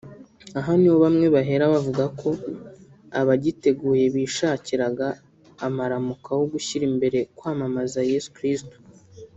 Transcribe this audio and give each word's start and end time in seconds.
Aha 0.59 0.71
ni 0.79 0.87
ho 0.91 0.97
bamwe 1.03 1.25
bahera 1.35 1.65
bavuga 1.73 2.03
ko 2.19 2.29
abagiteguye 3.19 4.05
bishakiraga 4.15 5.07
amaramuko 5.67 6.27
aho 6.35 6.43
gushyira 6.53 6.83
imbere 6.91 7.19
kwamamaza 7.37 8.01
Yesu 8.13 8.31
Kristo 8.37 8.75